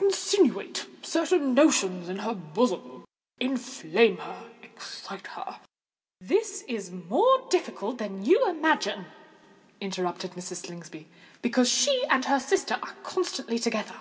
Insinuate 0.00 0.86
certain 1.02 1.52
notions 1.52 2.08
into 2.08 2.22
her 2.22 2.32
bosom—inflame 2.32 4.16
her—excite 4.16 5.26
her——" 5.26 5.60
"This 6.18 6.64
is 6.66 6.90
more 6.90 7.46
difficult 7.50 7.98
than 7.98 8.24
you 8.24 8.48
imagine," 8.48 9.04
interrupted 9.78 10.30
Mrs. 10.32 10.64
Slingsby: 10.64 11.08
"because 11.42 11.68
she 11.68 12.06
and 12.06 12.24
her 12.24 12.40
sister 12.40 12.78
are 12.82 12.94
constantly 13.02 13.58
together." 13.58 14.00